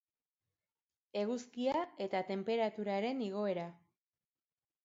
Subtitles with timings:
[1.23, 3.71] Eguzkia eta tenperaturaren igoera.